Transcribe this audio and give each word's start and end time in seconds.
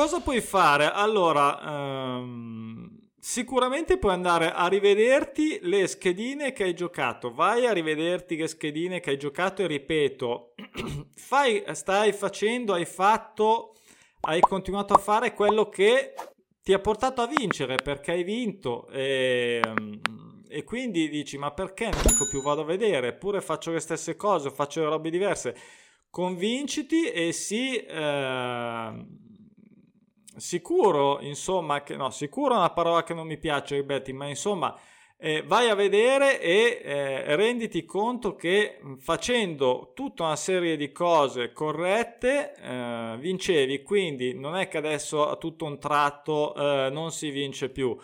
cosa 0.00 0.20
puoi 0.20 0.40
fare? 0.40 0.90
Allora, 0.90 1.58
um, 2.16 2.88
sicuramente 3.18 3.98
puoi 3.98 4.14
andare 4.14 4.50
a 4.50 4.66
rivederti 4.66 5.58
le 5.64 5.86
schedine 5.88 6.54
che 6.54 6.62
hai 6.62 6.74
giocato. 6.74 7.30
Vai 7.30 7.66
a 7.66 7.74
rivederti 7.74 8.34
le 8.34 8.46
schedine 8.48 9.00
che 9.00 9.10
hai 9.10 9.18
giocato 9.18 9.60
e 9.60 9.66
ripeto, 9.66 10.54
fai, 11.16 11.62
stai 11.72 12.14
facendo, 12.14 12.72
hai 12.72 12.86
fatto, 12.86 13.74
hai 14.22 14.40
continuato 14.40 14.94
a 14.94 14.98
fare 14.98 15.34
quello 15.34 15.68
che 15.68 16.14
ti 16.62 16.72
ha 16.72 16.78
portato 16.78 17.20
a 17.20 17.26
vincere 17.26 17.74
perché 17.74 18.12
hai 18.12 18.22
vinto. 18.22 18.88
E, 18.88 19.60
um, 19.62 20.00
e 20.48 20.64
quindi 20.64 21.10
dici 21.10 21.36
ma 21.36 21.50
perché 21.50 21.90
non 21.90 22.00
dico 22.06 22.26
più 22.26 22.40
vado 22.40 22.62
a 22.62 22.64
vedere 22.64 23.08
eppure 23.08 23.40
faccio 23.40 23.70
le 23.70 23.78
stesse 23.78 24.16
cose 24.16 24.50
faccio 24.50 24.80
le 24.80 24.86
robe 24.86 25.08
diverse 25.08 25.56
convinciti 26.10 27.08
e 27.08 27.30
sì 27.30 27.76
eh, 27.76 28.92
sicuro 30.40 31.20
insomma 31.20 31.82
che 31.82 31.96
no 31.96 32.10
sicuro 32.10 32.54
è 32.54 32.58
una 32.58 32.70
parola 32.70 33.04
che 33.04 33.14
non 33.14 33.26
mi 33.26 33.38
piace 33.38 33.76
ribeti 33.76 34.12
ma 34.12 34.26
insomma 34.26 34.76
eh, 35.22 35.42
vai 35.46 35.68
a 35.68 35.74
vedere 35.74 36.40
e 36.40 36.80
eh, 36.82 37.36
renditi 37.36 37.84
conto 37.84 38.34
che 38.34 38.80
facendo 38.98 39.92
tutta 39.94 40.24
una 40.24 40.36
serie 40.36 40.78
di 40.78 40.92
cose 40.92 41.52
corrette 41.52 42.54
eh, 42.54 43.16
vincevi. 43.18 43.82
Quindi 43.82 44.32
non 44.32 44.56
è 44.56 44.66
che 44.68 44.78
adesso 44.78 45.28
a 45.28 45.36
tutto 45.36 45.66
un 45.66 45.78
tratto 45.78 46.54
eh, 46.54 46.88
non 46.90 47.12
si 47.12 47.28
vince 47.28 47.68
più 47.68 47.94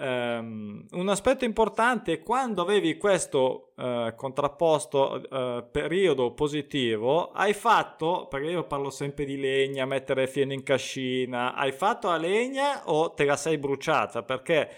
Um, 0.00 0.86
un 0.92 1.08
aspetto 1.08 1.44
importante 1.44 2.12
è 2.12 2.22
quando 2.22 2.62
avevi 2.62 2.96
questo 2.96 3.72
uh, 3.74 4.14
contrapposto 4.14 5.22
uh, 5.28 5.68
periodo 5.72 6.34
positivo, 6.34 7.32
hai 7.32 7.52
fatto, 7.52 8.28
perché 8.28 8.46
io 8.46 8.64
parlo 8.64 8.90
sempre 8.90 9.24
di 9.24 9.36
legna, 9.36 9.86
mettere 9.86 10.28
fieno 10.28 10.52
in 10.52 10.62
cascina, 10.62 11.52
hai 11.54 11.72
fatto 11.72 12.08
la 12.08 12.16
legna 12.16 12.88
o 12.88 13.12
te 13.12 13.24
la 13.24 13.36
sei 13.36 13.58
bruciata? 13.58 14.22
Perché 14.22 14.70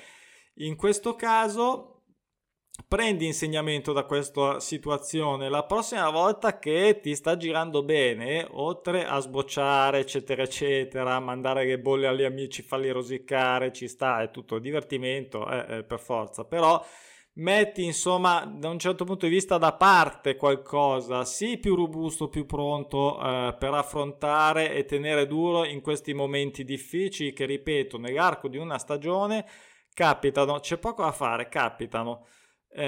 in 0.55 0.75
questo 0.75 1.15
caso 1.17 2.00
prendi 2.87 3.27
insegnamento 3.27 3.93
da 3.93 4.05
questa 4.05 4.61
situazione. 4.61 5.49
La 5.49 5.65
prossima 5.65 6.11
volta 6.11 6.59
che 6.59 7.01
ti 7.03 7.15
sta 7.15 7.37
girando 7.37 7.83
bene, 7.83 8.47
oltre 8.51 9.05
a 9.07 9.19
sbocciare, 9.19 10.01
eccetera, 10.01 10.43
eccetera, 10.43 11.19
mandare 11.21 11.65
le 11.65 11.79
bolle 11.79 12.07
agli 12.07 12.25
amici, 12.25 12.63
farli 12.63 12.91
rosicare, 12.91 13.73
ci 13.73 13.89
sta, 13.89 14.23
è 14.23 14.31
tutto 14.31 14.59
divertimento, 14.59 15.49
eh, 15.49 15.85
per 15.85 16.01
forza. 16.01 16.45
Però 16.45 16.85
metti, 17.35 17.85
insomma, 17.85 18.45
da 18.45 18.69
un 18.69 18.79
certo 18.79 19.05
punto 19.05 19.27
di 19.27 19.33
vista 19.33 19.59
da 19.59 19.73
parte 19.73 20.37
qualcosa, 20.37 21.25
sii 21.25 21.59
più 21.59 21.75
robusto, 21.75 22.29
più 22.29 22.47
pronto 22.47 23.21
eh, 23.21 23.57
per 23.59 23.75
affrontare 23.75 24.75
e 24.75 24.85
tenere 24.85 25.27
duro 25.27 25.65
in 25.65 25.81
questi 25.81 26.13
momenti 26.13 26.65
difficili 26.65 27.33
che, 27.33 27.45
ripeto, 27.47 27.99
nell'arco 27.99 28.49
di 28.49 28.57
una 28.57 28.79
stagione 28.79 29.47
capitano, 29.93 30.61
c'è 30.61 30.79
poco 30.79 31.03
da 31.03 31.13
fare, 31.13 31.49
capitano. 31.49 32.27
Eh, 32.73 32.85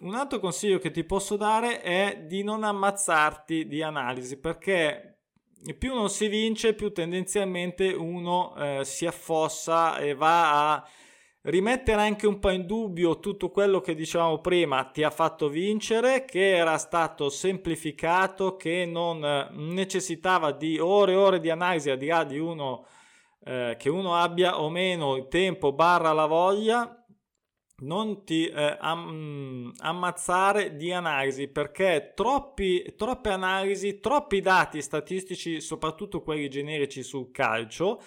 un 0.00 0.14
altro 0.14 0.40
consiglio 0.40 0.78
che 0.78 0.90
ti 0.90 1.04
posso 1.04 1.36
dare 1.36 1.80
è 1.80 2.24
di 2.26 2.42
non 2.42 2.64
ammazzarti 2.64 3.68
di 3.68 3.80
analisi 3.80 4.36
perché 4.36 5.18
più 5.78 5.94
non 5.94 6.10
si 6.10 6.28
vince, 6.28 6.74
più 6.74 6.92
tendenzialmente 6.92 7.92
uno 7.92 8.54
eh, 8.56 8.84
si 8.84 9.06
affossa 9.06 9.98
e 9.98 10.14
va 10.14 10.72
a 10.72 10.88
rimettere 11.42 12.00
anche 12.00 12.26
un 12.26 12.38
po' 12.38 12.50
in 12.50 12.66
dubbio 12.66 13.18
tutto 13.20 13.50
quello 13.50 13.80
che 13.80 13.94
dicevamo 13.94 14.40
prima. 14.40 14.84
Ti 14.84 15.02
ha 15.02 15.10
fatto 15.10 15.48
vincere, 15.48 16.24
che 16.24 16.56
era 16.56 16.76
stato 16.78 17.28
semplificato, 17.28 18.56
che 18.56 18.84
non 18.86 19.48
necessitava 19.52 20.52
di 20.52 20.78
ore 20.78 21.12
e 21.12 21.16
ore 21.16 21.40
di 21.40 21.50
analisi 21.50 21.90
al 21.90 21.98
di 21.98 22.06
là 22.06 22.24
di 22.24 22.38
uno 22.38 22.86
eh, 23.44 23.76
che 23.78 23.88
uno 23.88 24.16
abbia 24.16 24.60
o 24.60 24.68
meno 24.68 25.16
il 25.16 25.28
tempo 25.28 25.72
barra 25.72 26.12
la 26.12 26.26
voglia 26.26 27.05
non 27.78 28.24
ti 28.24 28.46
eh, 28.48 28.76
am- 28.80 29.72
ammazzare 29.78 30.76
di 30.76 30.92
analisi 30.92 31.48
perché 31.48 32.12
troppi, 32.14 32.94
troppe 32.96 33.30
analisi, 33.30 34.00
troppi 34.00 34.40
dati 34.40 34.80
statistici, 34.80 35.60
soprattutto 35.60 36.22
quelli 36.22 36.48
generici 36.48 37.02
sul 37.02 37.30
calcio, 37.30 38.00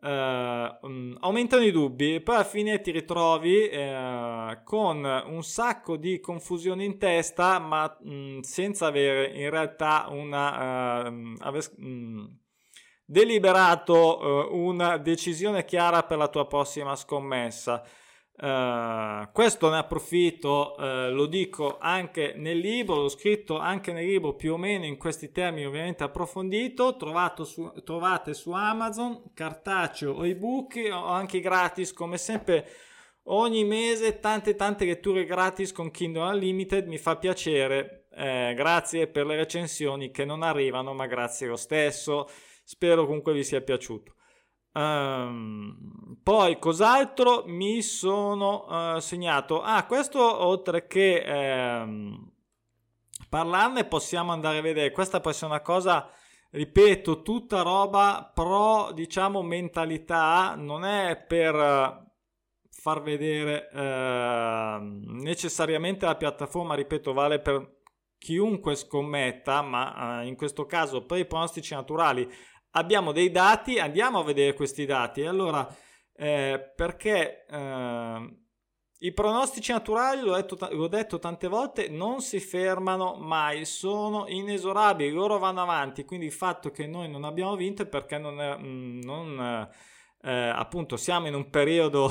eh, 0.00 0.78
um, 0.82 1.16
aumentano 1.20 1.64
i 1.64 1.70
dubbi 1.70 2.16
e 2.16 2.20
poi 2.20 2.34
alla 2.34 2.44
fine 2.44 2.80
ti 2.80 2.90
ritrovi 2.90 3.68
eh, 3.68 4.60
con 4.64 5.04
un 5.04 5.42
sacco 5.42 5.96
di 5.96 6.20
confusione 6.20 6.84
in 6.84 6.98
testa 6.98 7.58
ma 7.58 7.96
mh, 8.02 8.14
mm, 8.14 8.40
senza 8.40 8.86
avere 8.86 9.28
in 9.28 9.50
realtà 9.50 10.06
una... 10.10 11.08
Uh, 11.08 11.34
ave- 11.38 11.72
mh, 11.76 11.86
mm, 11.86 12.24
deliberato 13.06 14.50
uh, 14.50 14.56
una 14.56 14.96
decisione 14.96 15.64
chiara 15.64 16.02
per 16.04 16.18
la 16.18 16.28
tua 16.28 16.46
prossima 16.46 16.96
scommessa. 16.96 17.82
Uh, 18.36 19.30
questo 19.32 19.70
ne 19.70 19.78
approfitto, 19.78 20.74
uh, 20.76 21.08
lo 21.12 21.26
dico 21.26 21.78
anche 21.78 22.34
nel 22.36 22.58
libro, 22.58 22.96
l'ho 22.96 23.08
scritto 23.08 23.58
anche 23.58 23.92
nel 23.92 24.06
libro 24.06 24.34
più 24.34 24.54
o 24.54 24.56
meno 24.56 24.84
in 24.84 24.96
questi 24.96 25.30
termini 25.30 25.66
ovviamente 25.66 26.02
approfondito, 26.02 26.96
su, 27.44 27.72
trovate 27.84 28.34
su 28.34 28.50
Amazon, 28.50 29.30
cartaceo 29.34 30.14
o 30.14 30.26
ebook 30.26 30.74
o 30.90 31.06
anche 31.06 31.38
gratis 31.38 31.92
come 31.92 32.18
sempre 32.18 32.68
ogni 33.26 33.64
mese 33.64 34.18
tante 34.18 34.56
tante 34.56 34.84
letture 34.84 35.24
gratis 35.24 35.70
con 35.70 35.92
Kindle 35.92 36.30
Unlimited, 36.30 36.88
mi 36.88 36.98
fa 36.98 37.16
piacere, 37.16 38.06
eh, 38.16 38.52
grazie 38.56 39.06
per 39.06 39.26
le 39.26 39.36
recensioni 39.36 40.10
che 40.10 40.24
non 40.24 40.42
arrivano 40.42 40.92
ma 40.92 41.06
grazie 41.06 41.46
lo 41.46 41.56
stesso, 41.56 42.28
spero 42.64 43.06
comunque 43.06 43.32
vi 43.32 43.44
sia 43.44 43.60
piaciuto. 43.60 44.14
Um, 44.74 46.18
poi 46.20 46.58
cos'altro 46.58 47.44
mi 47.46 47.80
sono 47.80 48.66
uh, 48.66 48.98
segnato? 48.98 49.62
Ah, 49.62 49.86
questo 49.86 50.20
oltre 50.20 50.88
che 50.88 51.22
ehm, 51.22 52.32
parlarne 53.28 53.84
possiamo 53.84 54.32
andare 54.32 54.58
a 54.58 54.62
vedere. 54.62 54.90
Questa 54.90 55.20
può 55.20 55.30
essere 55.30 55.52
una 55.52 55.60
cosa, 55.60 56.10
ripeto, 56.50 57.22
tutta 57.22 57.62
roba 57.62 58.28
pro, 58.34 58.90
diciamo, 58.92 59.42
mentalità, 59.42 60.54
non 60.56 60.84
è 60.84 61.22
per 61.24 62.02
far 62.70 63.00
vedere 63.00 63.68
uh, 63.72 65.22
necessariamente 65.22 66.04
la 66.04 66.16
piattaforma, 66.16 66.74
ripeto, 66.74 67.12
vale 67.12 67.40
per 67.40 67.82
chiunque 68.18 68.74
scommetta, 68.74 69.62
ma 69.62 70.20
uh, 70.20 70.26
in 70.26 70.34
questo 70.36 70.66
caso 70.66 71.04
per 71.04 71.18
i 71.18 71.26
pronostici 71.26 71.74
naturali 71.74 72.28
abbiamo 72.74 73.12
dei 73.12 73.30
dati, 73.30 73.78
andiamo 73.78 74.20
a 74.20 74.24
vedere 74.24 74.54
questi 74.54 74.86
dati. 74.86 75.22
Allora, 75.22 75.66
eh, 76.16 76.72
perché 76.74 77.44
eh, 77.46 78.38
i 78.98 79.12
pronostici 79.12 79.72
naturali, 79.72 80.22
l'ho 80.22 80.34
detto, 80.34 80.56
l'ho 80.70 80.88
detto, 80.88 81.18
tante 81.18 81.48
volte, 81.48 81.88
non 81.88 82.20
si 82.20 82.40
fermano 82.40 83.14
mai, 83.16 83.64
sono 83.64 84.26
inesorabili, 84.28 85.10
loro 85.10 85.38
vanno 85.38 85.62
avanti, 85.62 86.04
quindi 86.04 86.26
il 86.26 86.32
fatto 86.32 86.70
che 86.70 86.86
noi 86.86 87.08
non 87.10 87.24
abbiamo 87.24 87.56
vinto 87.56 87.82
è 87.82 87.86
perché 87.86 88.18
non, 88.18 88.34
mm, 88.34 89.00
non 89.02 89.68
eh, 90.22 90.32
appunto 90.32 90.96
siamo 90.96 91.26
in 91.26 91.34
un 91.34 91.50
periodo 91.50 92.10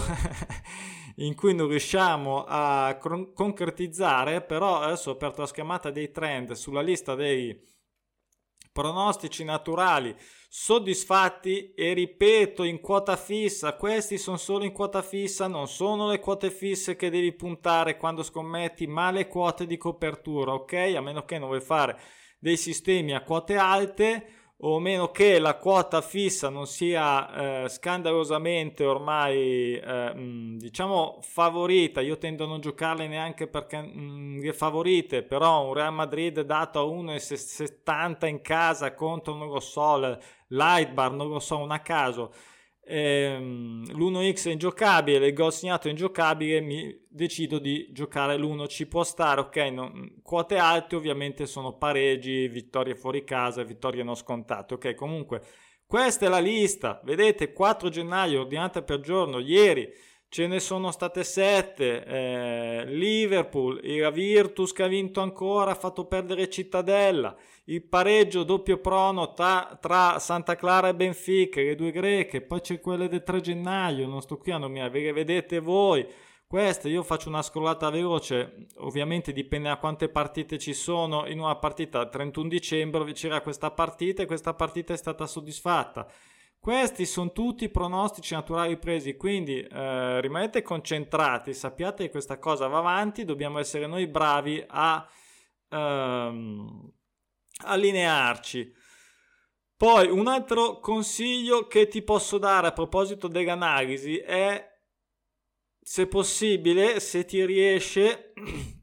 in 1.17 1.35
cui 1.35 1.55
non 1.55 1.67
riusciamo 1.67 2.45
a 2.47 2.97
concretizzare, 3.33 4.41
però 4.41 4.79
adesso 4.79 5.09
ho 5.09 5.13
aperto 5.13 5.41
la 5.41 5.47
schermata 5.47 5.89
dei 5.89 6.11
trend 6.11 6.51
sulla 6.51 6.81
lista 6.81 7.15
dei 7.15 7.59
pronostici 8.73 9.43
naturali 9.43 10.13
soddisfatti 10.49 11.73
e 11.73 11.93
ripeto 11.93 12.63
in 12.63 12.81
quota 12.81 13.15
fissa 13.15 13.75
questi 13.75 14.17
sono 14.17 14.37
solo 14.37 14.65
in 14.65 14.71
quota 14.71 15.01
fissa 15.01 15.47
non 15.47 15.67
sono 15.67 16.09
le 16.09 16.19
quote 16.19 16.51
fisse 16.51 16.95
che 16.95 17.09
devi 17.09 17.31
puntare 17.33 17.97
quando 17.97 18.23
scommetti 18.23 18.85
ma 18.87 19.11
le 19.11 19.27
quote 19.27 19.65
di 19.65 19.77
copertura 19.77 20.53
ok? 20.53 20.73
A 20.95 21.01
meno 21.01 21.23
che 21.23 21.37
non 21.37 21.47
vuoi 21.47 21.61
fare 21.61 21.99
dei 22.39 22.57
sistemi 22.57 23.13
a 23.13 23.23
quote 23.23 23.55
alte 23.55 24.42
o 24.57 24.79
meno 24.79 25.11
che 25.11 25.39
la 25.39 25.55
quota 25.57 26.01
fissa 26.01 26.49
non 26.49 26.67
sia 26.67 27.63
eh, 27.65 27.69
scandalosamente 27.69 28.85
ormai 28.85 29.75
eh, 29.77 30.13
mh, 30.13 30.57
diciamo 30.57 31.19
favorita. 31.21 31.99
Io 32.01 32.17
tendo 32.17 32.45
a 32.45 32.47
non 32.47 32.61
giocarle 32.61 33.07
neanche 33.07 33.47
perché 33.47 33.81
mh, 33.81 34.39
le 34.41 34.53
favorite 34.53 35.23
però 35.23 35.67
un 35.67 35.73
Real 35.73 35.93
Madrid 35.93 36.41
dato 36.41 36.79
a 36.79 36.83
1,70 36.83 38.27
in 38.27 38.41
casa 38.41 38.93
contro 38.93 39.33
non 39.35 39.49
lo 39.49 39.59
so 39.59 40.17
Lightbar 40.47 41.11
non 41.11 41.27
lo 41.29 41.39
so 41.39 41.57
un 41.57 41.71
a 41.71 41.79
caso 41.79 42.31
ehm, 42.85 43.85
l'1x 43.95 44.47
è 44.47 44.51
ingiocabile, 44.51 45.27
il 45.27 45.33
gol 45.33 45.53
segnato 45.53 45.87
è 45.87 45.91
ingiocabile, 45.91 46.61
mi 46.61 47.05
decido 47.07 47.59
di 47.59 47.87
giocare 47.91 48.37
l'1, 48.37 48.67
ci 48.67 48.87
può 48.87 49.03
stare, 49.03 49.41
ok, 49.41 49.57
non, 49.71 50.19
quote 50.21 50.57
alte 50.57 50.95
ovviamente 50.95 51.45
sono 51.45 51.77
pareggi, 51.77 52.47
vittorie 52.47 52.95
fuori 52.95 53.23
casa, 53.23 53.63
vittorie 53.63 54.03
non 54.03 54.15
scontate, 54.15 54.73
ok, 54.73 54.95
comunque 54.95 55.41
questa 55.85 56.25
è 56.25 56.29
la 56.29 56.39
lista, 56.39 56.99
vedete 57.03 57.53
4 57.53 57.89
gennaio 57.89 58.41
ordinata 58.41 58.81
per 58.81 58.99
giorno, 58.99 59.39
ieri 59.39 59.87
ce 60.33 60.47
ne 60.47 60.59
sono 60.59 60.89
state 60.89 61.23
sette. 61.23 62.03
Eh, 62.03 62.85
Liverpool, 62.87 63.79
la 63.83 64.09
Virtus 64.09 64.71
che 64.71 64.81
ha 64.81 64.87
vinto 64.87 65.21
ancora, 65.21 65.69
ha 65.69 65.75
fatto 65.75 66.05
perdere 66.05 66.49
Cittadella. 66.49 67.35
Il 67.65 67.83
pareggio 67.83 68.41
doppio 68.41 68.79
prono 68.79 69.33
tra, 69.33 69.77
tra 69.79 70.17
Santa 70.17 70.55
Clara 70.55 70.87
e 70.87 70.95
Benfica, 70.95 71.61
le 71.61 71.75
due 71.75 71.91
greche. 71.91 72.41
Poi 72.41 72.61
c'è 72.61 72.79
quelle 72.79 73.07
del 73.09 73.21
3 73.21 73.41
gennaio. 73.41 74.07
Non 74.07 74.23
sto 74.23 74.39
qui 74.39 74.51
a 74.51 74.57
nominare, 74.57 75.01
le 75.01 75.13
vedete 75.13 75.59
voi. 75.59 76.03
Queste 76.47 76.89
io 76.89 77.03
faccio 77.03 77.29
una 77.29 77.43
scrollata 77.43 77.91
veloce, 77.91 78.67
ovviamente 78.77 79.33
dipende 79.33 79.69
da 79.69 79.77
quante 79.77 80.09
partite 80.09 80.57
ci 80.57 80.73
sono. 80.73 81.27
In 81.27 81.41
una 81.41 81.57
partita 81.57 82.07
31 82.09 82.47
dicembre 82.47 83.11
c'era 83.11 83.41
questa 83.41 83.69
partita 83.69 84.23
e 84.23 84.25
questa 84.25 84.55
partita 84.55 84.93
è 84.93 84.97
stata 84.97 85.27
soddisfatta. 85.27 86.07
Questi 86.63 87.05
sono 87.05 87.33
tutti 87.33 87.67
pronostici 87.67 88.33
naturali 88.33 88.77
presi, 88.77 89.17
quindi 89.17 89.59
eh, 89.59 90.21
rimanete 90.21 90.61
concentrati, 90.61 91.53
sappiate 91.53 92.05
che 92.05 92.09
questa 92.09 92.39
cosa 92.39 92.67
va 92.67 92.77
avanti, 92.77 93.25
dobbiamo 93.25 93.59
essere 93.59 93.85
noi 93.85 94.07
bravi 94.07 94.63
a 94.65 95.05
ehm, 95.67 96.89
allinearci. 97.65 98.73
Poi 99.75 100.09
un 100.09 100.27
altro 100.27 100.79
consiglio 100.79 101.67
che 101.67 101.89
ti 101.89 102.01
posso 102.01 102.37
dare 102.37 102.67
a 102.67 102.71
proposito 102.71 103.27
dell'analisi 103.27 104.19
è 104.19 104.65
se 105.81 106.07
possibile, 106.07 107.01
se 107.01 107.25
ti 107.25 107.45
riesce 107.45 108.31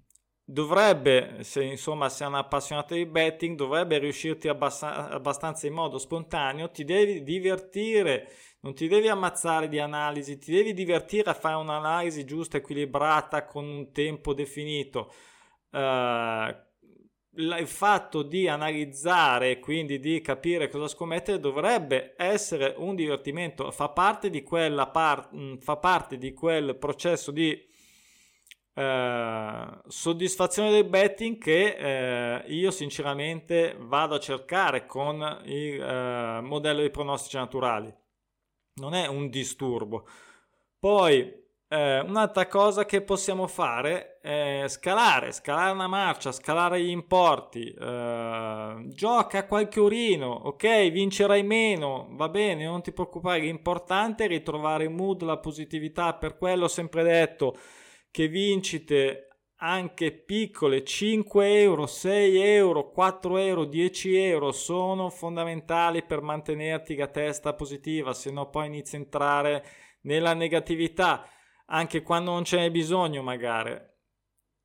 dovrebbe, 0.50 1.38
se 1.42 1.62
insomma 1.62 2.08
sei 2.08 2.26
un 2.26 2.34
appassionato 2.34 2.94
di 2.94 3.06
betting, 3.06 3.56
dovrebbe 3.56 3.98
riuscirti 3.98 4.48
abbast- 4.48 4.82
abbastanza 4.82 5.66
in 5.66 5.74
modo 5.74 5.98
spontaneo, 5.98 6.70
ti 6.70 6.84
devi 6.84 7.22
divertire, 7.22 8.28
non 8.60 8.74
ti 8.74 8.88
devi 8.88 9.08
ammazzare 9.08 9.68
di 9.68 9.78
analisi, 9.78 10.38
ti 10.38 10.50
devi 10.52 10.72
divertire 10.72 11.30
a 11.30 11.34
fare 11.34 11.54
un'analisi 11.54 12.24
giusta, 12.24 12.56
equilibrata, 12.56 13.44
con 13.44 13.64
un 13.64 13.92
tempo 13.92 14.34
definito. 14.34 15.12
Uh, 15.70 16.52
il 17.32 17.66
fatto 17.66 18.22
di 18.22 18.48
analizzare 18.48 19.60
quindi 19.60 20.00
di 20.00 20.20
capire 20.20 20.68
cosa 20.68 20.88
scommettere 20.88 21.38
dovrebbe 21.38 22.14
essere 22.16 22.74
un 22.76 22.96
divertimento, 22.96 23.70
fa 23.70 23.88
parte 23.90 24.30
di, 24.30 24.42
quella 24.42 24.88
par- 24.88 25.30
fa 25.60 25.76
parte 25.76 26.18
di 26.18 26.32
quel 26.32 26.76
processo 26.76 27.30
di 27.30 27.68
eh, 28.74 29.66
soddisfazione 29.86 30.70
del 30.70 30.84
betting 30.84 31.38
che 31.38 31.76
eh, 31.76 32.44
io 32.52 32.70
sinceramente 32.70 33.76
vado 33.78 34.14
a 34.14 34.20
cercare 34.20 34.86
con 34.86 35.42
il 35.44 35.80
eh, 35.80 36.40
modello 36.40 36.82
di 36.82 36.90
pronostici 36.90 37.36
naturali. 37.36 37.92
Non 38.74 38.94
è 38.94 39.06
un 39.06 39.28
disturbo. 39.28 40.06
Poi 40.78 41.40
eh, 41.72 42.00
un'altra 42.00 42.46
cosa 42.48 42.84
che 42.84 43.02
possiamo 43.02 43.46
fare 43.46 44.18
è 44.20 44.64
scalare, 44.66 45.30
scalare 45.30 45.70
una 45.70 45.86
marcia, 45.86 46.32
scalare 46.32 46.82
gli 46.82 46.88
importi. 46.88 47.72
Eh, 47.72 48.84
gioca 48.88 49.46
qualche 49.46 49.78
urino, 49.78 50.30
ok, 50.30 50.90
vincerai 50.90 51.42
meno, 51.42 52.08
va 52.10 52.28
bene, 52.28 52.64
non 52.64 52.82
ti 52.82 52.92
preoccupare. 52.92 53.40
L'importante 53.40 54.24
è 54.24 54.28
ritrovare 54.28 54.84
il 54.84 54.90
mood, 54.90 55.22
la 55.22 55.38
positività. 55.38 56.14
Per 56.14 56.38
quello 56.38 56.64
ho 56.64 56.68
sempre 56.68 57.02
detto 57.02 57.56
che 58.10 58.28
vincite 58.28 59.28
anche 59.62 60.12
piccole 60.12 60.84
5 60.84 61.60
euro, 61.60 61.86
6 61.86 62.36
euro, 62.38 62.90
4 62.90 63.36
euro, 63.36 63.64
10 63.64 64.16
euro 64.16 64.52
sono 64.52 65.10
fondamentali 65.10 66.02
per 66.02 66.22
mantenerti 66.22 66.96
la 66.96 67.08
testa 67.08 67.52
positiva, 67.54 68.14
se 68.14 68.30
no 68.30 68.48
poi 68.48 68.66
inizi 68.66 68.96
a 68.96 69.00
entrare 69.00 69.64
nella 70.02 70.32
negatività 70.32 71.28
anche 71.66 72.02
quando 72.02 72.32
non 72.32 72.44
ce 72.44 72.56
n'è 72.56 72.70
bisogno 72.70 73.22
magari. 73.22 73.89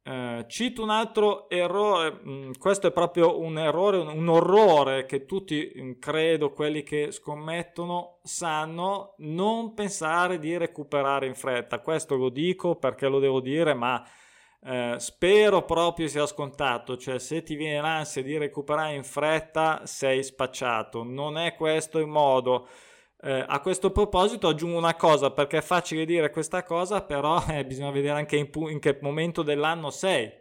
Eh, 0.08 0.46
cito 0.48 0.84
un 0.84 0.92
altro 0.92 1.50
errore, 1.50 2.20
mm, 2.24 2.52
questo 2.60 2.86
è 2.86 2.92
proprio 2.92 3.40
un 3.40 3.58
errore, 3.58 3.98
un, 3.98 4.28
orrore 4.28 5.08
che 5.08 5.26
tutti, 5.26 5.72
mm, 5.76 5.92
credo, 6.00 6.52
quelli 6.52 6.84
che 6.84 7.12
scommettono 7.12 8.20
sanno, 8.22 9.16
non 9.20 9.74
pensare 9.74 10.38
di 10.38 10.56
recuperare 10.58 11.26
in 11.26 11.34
fretta. 11.34 11.80
Questo 11.80 12.16
lo 12.18 12.30
dico 12.30 12.76
perché 12.76 13.08
lo 13.08 13.18
devo 13.18 13.40
dire, 13.40 13.74
ma 13.74 14.06
eh, 14.64 14.96
spero 15.00 15.64
proprio 15.66 16.08
sia 16.08 16.28
scontato, 16.28 16.98
cioè 16.98 17.18
se 17.18 17.42
ti 17.42 17.56
viene 17.56 17.82
l'ansia 17.82 18.22
di 18.22 18.38
recuperare 18.38 18.94
in 18.94 19.04
fretta 19.04 19.88
sei 19.88 20.24
spacciato, 20.24 21.02
non 21.04 21.36
è 21.38 21.56
questo 21.56 21.98
il 21.98 22.08
modo. 22.08 22.68
Eh, 23.26 23.44
a 23.48 23.60
questo 23.60 23.90
proposito 23.90 24.48
aggiungo 24.48 24.78
una 24.78 24.94
cosa, 24.96 25.32
perché 25.32 25.58
è 25.58 25.62
facile 25.64 26.06
dire 26.06 26.30
questa 26.30 26.62
cosa, 26.62 27.02
però 27.02 27.44
eh, 27.50 27.66
bisogna 27.66 27.90
vedere 27.90 28.20
anche 28.20 28.36
in, 28.38 28.52
pu- 28.52 28.68
in, 28.68 28.78
che 28.80 29.00
momento 29.02 29.42
dell'anno 29.42 29.90
sei. 29.90 30.32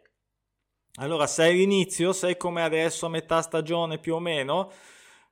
Allora, 0.96 1.26
sei 1.26 1.52
all'inizio, 1.54 2.12
sei 2.12 2.36
come 2.36 2.62
adesso 2.62 3.06
a 3.06 3.08
metà 3.08 3.40
stagione 3.40 3.98
più 3.98 4.16
o 4.16 4.20
meno, 4.20 4.70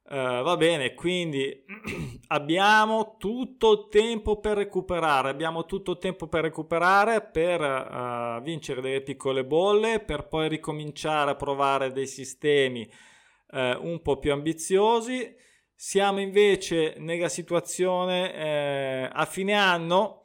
eh, 0.08 0.40
va 0.43 0.56
bene, 0.56 0.94
quindi 0.94 1.62
abbiamo 2.28 3.16
tutto 3.19 3.72
il 3.72 3.88
tempo 3.90 4.40
per 4.40 4.56
recuperare, 4.56 5.28
abbiamo 5.28 5.66
tutto 5.66 5.90
il 5.90 5.99
tempo 5.99 6.28
per 6.28 6.44
recuperare, 6.44 7.20
per 7.20 7.60
uh, 7.60 8.43
vincere 8.43 8.81
delle 8.81 9.02
piccole 9.02 9.44
bolle, 9.44 10.00
per 10.00 10.26
poi 10.26 10.49
ricominciare 10.49 11.32
a 11.32 11.37
provare 11.37 11.93
dei 11.93 12.06
sistemi 12.06 12.90
uh, 13.50 13.87
un 13.87 14.00
po' 14.00 14.19
più 14.19 14.32
ambiziosi 14.32 15.50
siamo 15.75 16.21
invece 16.21 16.95
nella 16.99 17.29
situazione 17.29 18.35
eh, 18.35 19.11
a 19.13 19.25
fine 19.27 19.55
anno 19.55 20.25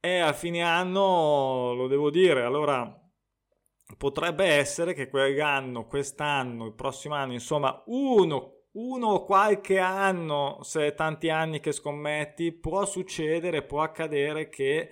e 0.00 0.18
a 0.18 0.32
fine 0.32 0.62
anno 0.62 1.74
lo 1.74 1.86
devo 1.86 2.10
dire, 2.10 2.42
allora 2.42 2.94
potrebbe 3.96 4.46
essere 4.46 4.94
che 4.94 5.08
quell'anno, 5.08 5.86
quest'anno, 5.86 6.66
il 6.66 6.74
prossimo 6.74 7.14
anno, 7.14 7.32
insomma, 7.32 7.82
uno, 7.86 8.62
uno 8.72 9.06
o 9.08 9.24
qualche 9.24 9.78
anno, 9.78 10.58
se 10.62 10.94
tanti 10.94 11.28
anni 11.28 11.60
che 11.60 11.72
scommetti, 11.72 12.52
può 12.52 12.84
succedere, 12.84 13.62
può 13.62 13.82
accadere 13.82 14.48
che 14.48 14.90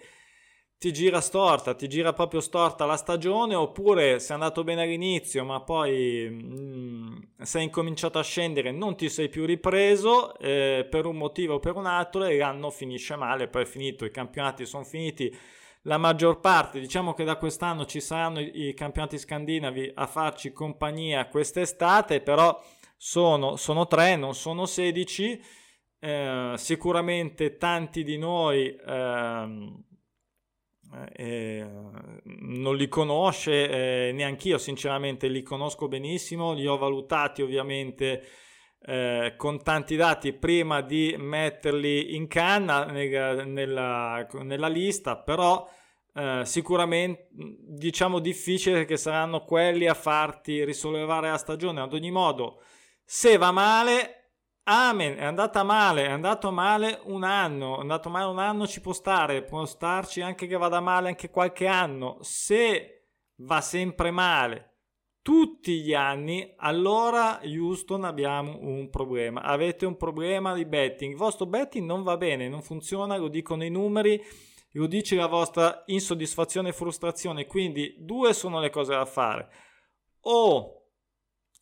ti 0.79 0.93
gira 0.93 1.21
storta, 1.21 1.75
ti 1.75 1.89
gira 1.89 2.13
proprio 2.13 2.41
storta 2.41 2.87
la 2.87 2.97
stagione, 2.97 3.57
oppure 3.57 4.21
sei 4.21 4.35
andato 4.35 4.63
bene 4.63 4.83
all'inizio, 4.83 5.45
ma 5.45 5.61
poi 5.61 6.29
mh, 6.31 6.61
mm, 6.61 7.17
sei 7.43 7.65
incominciato 7.65 8.19
a 8.21 8.23
scendere, 8.23 8.71
non 8.71 8.97
ti 8.97 9.09
sei 9.09 9.29
più 9.29 9.45
ripreso 9.45 10.39
eh, 10.39 10.87
per 10.89 11.07
un 11.07 11.17
motivo 11.17 11.55
o 11.55 11.59
per 11.59 11.75
un 11.75 11.87
altro 11.87 12.25
e 12.25 12.37
l'anno 12.37 12.71
finisce 12.71 13.17
male, 13.17 13.49
poi 13.49 13.63
è 13.63 13.67
finito, 13.67 14.05
i 14.05 14.13
campionati 14.13 14.65
sono 14.67 14.85
finiti. 14.85 15.37
La 15.83 15.99
maggior 15.99 16.39
parte, 16.41 16.79
diciamo 16.81 17.13
che 17.15 17.25
da 17.25 17.37
quest'anno 17.37 17.85
ci 17.85 18.01
saranno 18.01 18.41
i, 18.41 18.69
i 18.69 18.75
campionati 18.75 19.19
scandinavi 19.19 19.93
a 19.95 20.07
farci 20.07 20.53
compagnia 20.53 21.27
quest'estate, 21.29 22.21
però 22.21 22.61
sono, 22.97 23.57
sono 23.57 23.87
tre, 23.89 24.17
non 24.17 24.35
sono 24.35 24.65
16. 24.65 25.43
Eh, 26.01 26.53
sicuramente 26.57 27.57
tanti 27.57 28.05
di 28.05 28.19
noi 28.19 28.69
eh, 28.77 29.87
eh, 31.15 31.67
non 32.25 32.77
li 32.77 32.89
conosce, 32.89 34.09
eh, 34.09 34.13
neanche 34.13 34.49
io 34.49 34.59
sinceramente 34.59 35.29
li 35.29 35.43
conosco 35.43 35.89
benissimo, 35.89 36.53
li 36.53 36.67
ho 36.67 36.77
valutati 36.77 37.43
ovviamente 37.43 38.23
eh, 38.81 39.35
con 39.37 39.63
tanti 39.63 39.97
dati 39.97 40.33
prima 40.33 40.81
di 40.81 41.15
metterli 41.19 42.15
in 42.15 42.27
canna 42.27 42.85
nella, 42.85 43.45
nella, 43.45 44.27
nella 44.43 44.69
lista, 44.69 45.19
però 45.19 45.69
eh, 46.15 46.43
sicuramente 46.45 47.29
diciamo 47.31 48.19
difficile 48.19 48.85
che 48.85 48.97
saranno 48.97 49.45
quelli 49.45 49.87
a 49.87 49.95
farti 49.95 50.65
risollevare 50.65 51.31
la 51.31 51.39
stagione. 51.39 51.81
Ad 51.81 51.93
ogni 51.93 52.11
modo, 52.11 52.63
se 53.05 53.37
va 53.37 53.51
male 53.51 54.18
Amen, 54.71 55.17
è 55.17 55.25
andata 55.25 55.63
male, 55.63 56.05
è 56.05 56.11
andato 56.11 56.51
male 56.53 57.01
un 57.05 57.25
anno, 57.25 57.79
è 57.79 57.81
andato 57.81 58.11
male 58.11 58.31
un 58.31 58.39
anno 58.39 58.67
ci 58.67 58.83
può 58.83 58.93
stare, 58.93 59.43
può 59.43 59.65
starci 59.65 60.21
anche 60.21 60.47
che 60.47 60.59
vada 60.59 60.81
male 60.81 61.09
anche 61.09 61.31
qualche 61.31 61.67
anno. 61.67 62.19
Se 62.21 63.13
va 63.37 63.63
sempre 63.63 64.11
male 64.11 64.75
tutti 65.23 65.81
gli 65.81 65.95
anni, 65.95 66.53
allora 66.59 67.41
Houston 67.45 68.05
abbiamo 68.05 68.59
un 68.61 68.91
problema. 68.91 69.41
Avete 69.41 69.87
un 69.87 69.97
problema 69.97 70.53
di 70.53 70.67
betting. 70.67 71.13
Il 71.13 71.19
vostro 71.19 71.47
betting 71.47 71.87
non 71.87 72.03
va 72.03 72.19
bene, 72.19 72.47
non 72.47 72.61
funziona, 72.61 73.17
lo 73.17 73.29
dicono 73.29 73.65
i 73.65 73.71
numeri, 73.71 74.23
lo 74.73 74.87
dice 74.87 75.17
la 75.17 75.29
vostra 75.29 75.83
insoddisfazione 75.87 76.69
e 76.69 76.75
frustrazione. 76.75 77.47
Quindi 77.47 77.95
due 78.01 78.35
sono 78.35 78.61
le 78.61 78.69
cose 78.69 78.93
da 78.93 79.07
fare. 79.07 79.49
O 80.25 80.78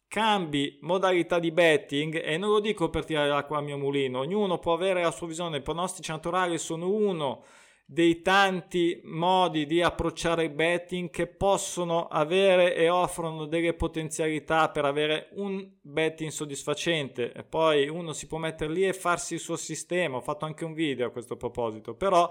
cambi 0.08 0.78
modalità 0.82 1.38
di 1.38 1.50
betting 1.50 2.22
e 2.22 2.36
non 2.36 2.50
lo 2.50 2.60
dico 2.60 2.90
per 2.90 3.04
tirare 3.04 3.28
l'acqua 3.28 3.58
al 3.58 3.64
mio 3.64 3.78
mulino, 3.78 4.20
ognuno 4.20 4.58
può 4.58 4.74
avere 4.74 5.02
la 5.02 5.10
sua 5.10 5.26
visione, 5.26 5.58
i 5.58 5.62
pronostici 5.62 6.10
naturali 6.10 6.58
sono 6.58 6.90
uno 6.90 7.44
dei 7.88 8.20
tanti 8.20 9.00
modi 9.04 9.64
di 9.64 9.80
approcciare 9.80 10.44
il 10.44 10.50
betting 10.50 11.08
che 11.08 11.28
possono 11.28 12.08
avere 12.08 12.74
e 12.74 12.88
offrono 12.88 13.46
delle 13.46 13.74
potenzialità 13.74 14.70
per 14.70 14.84
avere 14.84 15.28
un 15.34 15.64
betting 15.80 16.30
soddisfacente. 16.30 17.32
E 17.32 17.44
poi 17.44 17.88
uno 17.88 18.12
si 18.12 18.26
può 18.26 18.38
mettere 18.38 18.72
lì 18.72 18.84
e 18.84 18.92
farsi 18.92 19.34
il 19.34 19.40
suo 19.40 19.54
sistema, 19.54 20.16
ho 20.16 20.20
fatto 20.20 20.44
anche 20.44 20.64
un 20.64 20.74
video 20.74 21.06
a 21.06 21.10
questo 21.10 21.36
proposito, 21.36 21.94
però 21.94 22.28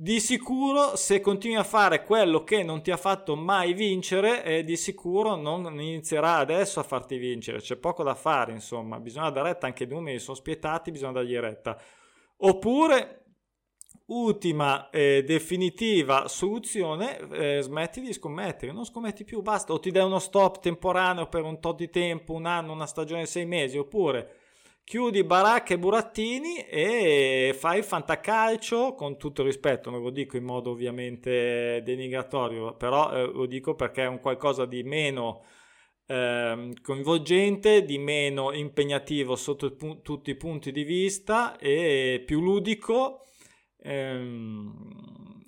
di 0.00 0.20
sicuro 0.20 0.94
se 0.94 1.18
continui 1.18 1.56
a 1.56 1.64
fare 1.64 2.04
quello 2.04 2.44
che 2.44 2.62
non 2.62 2.82
ti 2.82 2.92
ha 2.92 2.96
fatto 2.96 3.34
mai 3.34 3.72
vincere, 3.72 4.44
eh, 4.44 4.62
di 4.62 4.76
sicuro 4.76 5.34
non 5.34 5.64
inizierà 5.80 6.36
adesso 6.36 6.78
a 6.78 6.84
farti 6.84 7.16
vincere. 7.16 7.58
C'è 7.58 7.74
poco 7.74 8.04
da 8.04 8.14
fare, 8.14 8.52
insomma, 8.52 9.00
bisogna 9.00 9.30
dare 9.30 9.48
retta, 9.48 9.66
anche 9.66 9.82
i 9.82 9.88
numeri 9.88 10.20
sono 10.20 10.36
spietati, 10.36 10.92
bisogna 10.92 11.14
dargli 11.14 11.36
retta. 11.36 11.76
Oppure, 12.36 13.24
ultima 14.06 14.88
e 14.90 15.24
definitiva 15.26 16.28
soluzione, 16.28 17.18
eh, 17.32 17.60
smetti 17.60 18.00
di 18.00 18.12
scommettere, 18.12 18.70
non 18.70 18.84
scommetti 18.84 19.24
più, 19.24 19.42
basta, 19.42 19.72
o 19.72 19.80
ti 19.80 19.90
dai 19.90 20.04
uno 20.04 20.20
stop 20.20 20.60
temporaneo 20.60 21.26
per 21.26 21.42
un 21.42 21.58
tot 21.58 21.76
di 21.76 21.90
tempo, 21.90 22.34
un 22.34 22.46
anno, 22.46 22.70
una 22.70 22.86
stagione, 22.86 23.26
sei 23.26 23.46
mesi, 23.46 23.76
oppure 23.76 24.37
chiudi 24.88 25.22
baracche 25.22 25.74
e 25.74 25.78
burattini 25.78 26.60
e 26.60 27.54
fai 27.54 27.82
fantacalcio 27.82 28.94
con 28.94 29.18
tutto 29.18 29.42
il 29.42 29.48
rispetto, 29.48 29.90
non 29.90 30.00
lo 30.00 30.08
dico 30.08 30.38
in 30.38 30.44
modo 30.44 30.70
ovviamente 30.70 31.82
denigratorio, 31.84 32.74
però 32.74 33.12
eh, 33.12 33.26
lo 33.26 33.44
dico 33.44 33.74
perché 33.74 34.04
è 34.04 34.06
un 34.06 34.18
qualcosa 34.18 34.64
di 34.64 34.82
meno 34.84 35.44
eh, 36.06 36.72
coinvolgente, 36.80 37.84
di 37.84 37.98
meno 37.98 38.50
impegnativo 38.54 39.36
sotto 39.36 39.76
pu- 39.76 40.00
tutti 40.00 40.30
i 40.30 40.36
punti 40.36 40.72
di 40.72 40.84
vista 40.84 41.58
e 41.58 42.22
più 42.24 42.40
ludico. 42.40 43.26
Ehm, 43.82 45.44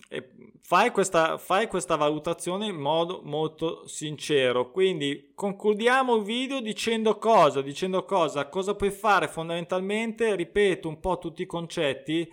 fai 0.71 0.93
questa, 0.93 1.37
fai 1.37 1.67
questa 1.67 1.97
valutazione 1.97 2.67
in 2.67 2.77
modo 2.77 3.23
molto 3.25 3.89
sincero. 3.89 4.71
Quindi 4.71 5.33
concludiamo 5.35 6.15
il 6.15 6.23
video 6.23 6.61
dicendo 6.61 7.19
cosa? 7.19 7.61
Dicendo 7.61 8.05
cosa? 8.05 8.49
Cosa 8.49 8.77
puoi 8.77 8.93
fare 8.93 9.27
fondamentalmente? 9.27 10.37
Ripeto 10.37 10.87
un 10.87 11.01
po' 11.01 11.19
tutti 11.19 11.43
i 11.43 11.47
concetti 11.47 12.31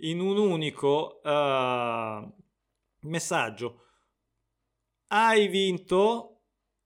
in 0.00 0.20
un 0.20 0.36
unico 0.36 1.22
uh, 1.24 2.30
messaggio. 3.08 3.84
Hai 5.06 5.48
vinto 5.48 6.29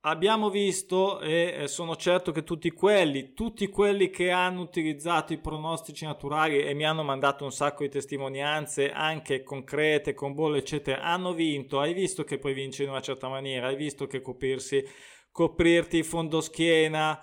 abbiamo 0.07 0.51
visto 0.51 1.21
e 1.21 1.65
sono 1.67 1.97
certo 1.97 2.31
che 2.33 2.45
tutti 2.45 2.71
quelli, 2.71 3.33
tutti 3.33 3.69
quelli 3.69 4.11
che 4.11 4.31
hanno 4.31 4.61
utilizzato 4.61 5.33
i 5.33 5.39
pronostici 5.39 6.05
naturali 6.05 6.59
e 6.59 6.75
mi 6.75 6.85
hanno 6.85 7.03
mandato 7.03 7.45
un 7.45 7.53
sacco 7.53 7.83
di 7.83 7.89
testimonianze 7.89 8.91
anche 8.91 9.43
concrete 9.43 10.15
con 10.15 10.35
bolle 10.35 10.59
eccetera, 10.59 11.03
hanno 11.03 11.33
vinto, 11.33 11.81
hai 11.81 11.95
visto 11.95 12.25
che 12.25 12.39
puoi 12.39 12.53
vincere 12.53 12.85
in 12.85 12.91
una 12.91 13.01
certa 13.01 13.29
maniera, 13.29 13.69
hai 13.69 13.77
visto 13.77 14.07
che 14.07 14.21
coprirsi, 14.21 14.85
coprirti 15.31 15.99
il 15.99 16.05
fondoschiena 16.05 17.23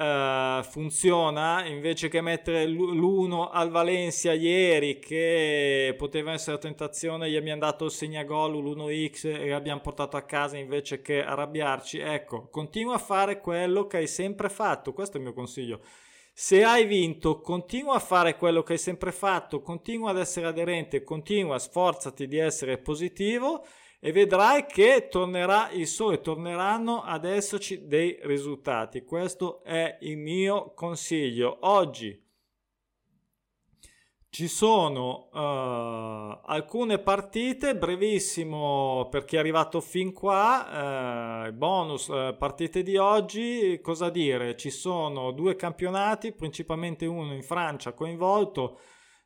Uh, 0.00 0.62
funziona 0.62 1.66
invece 1.66 2.08
che 2.08 2.22
mettere 2.22 2.66
l'1 2.66 3.50
al 3.52 3.68
Valencia 3.68 4.32
ieri 4.32 4.98
che 4.98 5.94
poteva 5.98 6.32
essere 6.32 6.56
tentazione 6.56 7.30
gli 7.30 7.36
abbiamo 7.36 7.60
dato 7.60 7.84
il 7.84 7.90
segnagol 7.90 8.62
l'1x 8.62 9.26
e 9.26 9.50
l'abbiamo 9.50 9.82
portato 9.82 10.16
a 10.16 10.22
casa 10.22 10.56
invece 10.56 11.02
che 11.02 11.22
arrabbiarci. 11.22 11.98
Ecco 11.98 12.48
continua 12.48 12.94
a 12.94 12.98
fare 12.98 13.40
quello 13.40 13.86
che 13.86 13.98
hai 13.98 14.06
sempre 14.06 14.48
fatto 14.48 14.94
questo 14.94 15.16
è 15.16 15.20
il 15.20 15.26
mio 15.26 15.34
consiglio. 15.34 15.82
Se 16.32 16.64
hai 16.64 16.86
vinto 16.86 17.42
continua 17.42 17.96
a 17.96 18.00
fare 18.00 18.38
quello 18.38 18.62
che 18.62 18.72
hai 18.72 18.78
sempre 18.78 19.12
fatto 19.12 19.60
continua 19.60 20.12
ad 20.12 20.18
essere 20.18 20.46
aderente 20.46 21.02
continua 21.02 21.58
sforzati 21.58 22.26
di 22.26 22.38
essere 22.38 22.78
positivo 22.78 23.66
e 24.00 24.12
vedrai 24.12 24.64
che 24.64 25.08
tornerà 25.10 25.70
il 25.70 25.86
sole, 25.86 26.22
torneranno 26.22 27.02
ad 27.02 27.26
esserci 27.26 27.86
dei 27.86 28.18
risultati. 28.22 29.04
Questo 29.04 29.62
è 29.62 29.98
il 30.00 30.16
mio 30.16 30.72
consiglio. 30.72 31.58
Oggi 31.60 32.28
ci 34.30 34.48
sono 34.48 35.28
uh, 35.32 36.40
alcune 36.46 36.98
partite, 36.98 37.76
brevissimo 37.76 39.08
per 39.10 39.24
chi 39.24 39.36
è 39.36 39.38
arrivato 39.38 39.80
fin 39.80 40.12
qua, 40.12 41.48
uh, 41.48 41.52
bonus 41.52 42.06
uh, 42.06 42.36
partite 42.38 42.82
di 42.82 42.96
oggi, 42.96 43.80
cosa 43.82 44.08
dire? 44.08 44.56
Ci 44.56 44.70
sono 44.70 45.32
due 45.32 45.56
campionati, 45.56 46.32
principalmente 46.32 47.04
uno 47.06 47.34
in 47.34 47.42
Francia 47.42 47.92
coinvolto, 47.92 48.78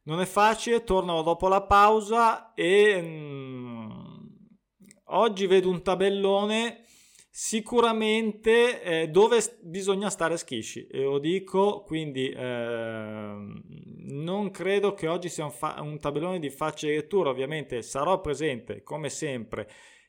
non 0.05 0.21
è 0.21 0.25
facile, 0.25 0.83
tornano 0.83 1.23
dopo 1.23 1.47
la 1.47 1.63
pausa 1.63 2.55
e... 2.55 3.01
Mm, 3.01 4.24
oggi 5.15 5.47
vedo 5.47 5.69
un 5.69 5.83
tabellone 5.83 6.85
sicuramente 7.37 8.81
eh, 8.83 9.09
dove 9.09 9.41
bisogna 9.61 10.09
stare 10.09 10.37
schisci 10.37 10.87
e 10.87 11.03
lo 11.03 11.19
dico 11.19 11.83
quindi 11.83 12.29
eh, 12.29 13.35
non 14.07 14.51
credo 14.53 14.95
che 14.95 15.09
oggi 15.09 15.29
sia 15.29 15.45
un, 15.45 15.51
fa- 15.51 15.81
un, 15.81 15.99
tabellone 15.99 16.39
di 16.39 16.49
facile 16.51 16.95
lettura 16.95 17.31
ovviamente 17.31 17.83
sarò 17.83 18.21
presente 18.21 18.85
come 18.85 19.09
sempre 19.09 19.69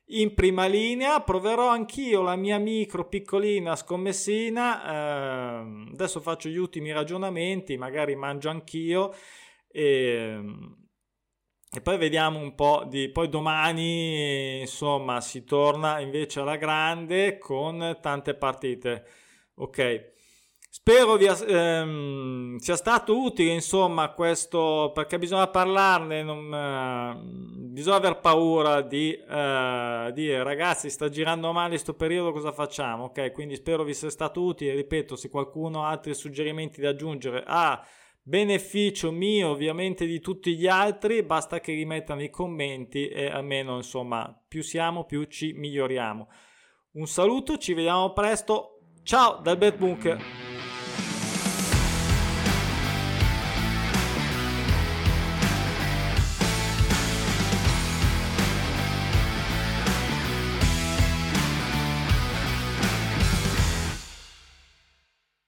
in 0.09 0.35
prima 0.35 0.67
linea 0.67 1.19
proverò 1.21 1.67
anch'io 1.69 2.21
la 2.21 2.35
mia 2.35 2.59
micro 2.59 3.07
piccolina 3.07 3.75
scommessina 3.75 4.83
eh, 4.85 5.89
adesso 5.93 6.19
faccio 6.19 6.47
gli 6.47 6.57
ultimi 6.57 6.91
ragionamenti 6.91 7.75
magari 7.75 8.15
mangio 8.15 8.49
anch'io 8.49 9.11
e 9.71 10.39
e 11.75 11.81
poi 11.81 11.97
vediamo 11.97 12.39
un 12.39 12.55
po' 12.55 12.83
di... 12.87 13.09
Poi 13.09 13.27
domani, 13.27 14.61
insomma, 14.61 15.19
si 15.21 15.43
torna 15.43 15.99
invece 15.99 16.39
alla 16.39 16.55
grande 16.55 17.37
con 17.37 17.97
tante 18.01 18.33
partite. 18.35 19.05
Ok. 19.55 20.13
Spero 20.69 21.15
vi, 21.15 21.25
ehm, 21.25 22.57
sia 22.57 22.75
stato 22.75 23.17
utile, 23.17 23.51
insomma, 23.53 24.09
questo, 24.11 24.91
perché 24.93 25.17
bisogna 25.17 25.47
parlarne, 25.47 26.21
non, 26.21 26.53
eh, 26.53 27.17
bisogna 27.71 27.95
aver 27.95 28.19
paura 28.19 28.81
di 28.81 29.13
eh, 29.13 30.11
dire, 30.13 30.43
ragazzi, 30.43 30.89
sta 30.89 31.07
girando 31.09 31.51
male 31.53 31.69
questo 31.69 31.93
periodo, 31.93 32.33
cosa 32.33 32.51
facciamo? 32.51 33.05
Ok, 33.05 33.31
quindi 33.31 33.55
spero 33.55 33.83
vi 33.83 33.93
sia 33.93 34.09
stato 34.09 34.41
utile, 34.43 34.75
ripeto, 34.75 35.15
se 35.15 35.29
qualcuno 35.29 35.85
ha 35.85 35.89
altri 35.89 36.13
suggerimenti 36.13 36.81
da 36.81 36.89
aggiungere, 36.89 37.43
ah, 37.45 37.81
beneficio 38.27 39.11
mio 39.11 39.49
ovviamente 39.49 40.07
di 40.07 40.19
tutti 40.19 40.55
gli 40.55 40.65
altri 40.65 41.21
basta 41.21 41.59
che 41.59 41.73
li 41.73 41.85
mettano 41.85 42.21
nei 42.21 42.31
commenti 42.31 43.07
e 43.07 43.27
almeno 43.27 43.75
insomma 43.75 44.35
più 44.47 44.63
siamo 44.63 45.05
più 45.05 45.25
ci 45.25 45.53
miglioriamo. 45.53 46.27
Un 46.93 47.05
saluto 47.05 47.57
ci 47.57 47.73
vediamo 47.73 48.13
presto. 48.13 48.79
Ciao 49.03 49.39
dal 49.41 49.57
Bet 49.57 49.77
Bunker 49.77 50.54